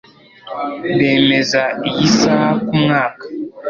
Bemeza 0.99 1.63
iyi 1.89 2.05
saha 2.19 2.49
kumwaka. 2.65 3.25